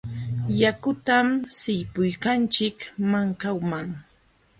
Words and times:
Yakutam 0.61 1.27
sillpuykanchik 1.59 2.77
mankaman. 3.11 3.87